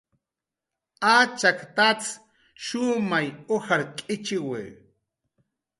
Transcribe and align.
Achak 1.15 1.59
tats 1.75 2.07
shumay 2.65 3.27
ujar 3.55 3.81
k'ichiwi 3.97 4.63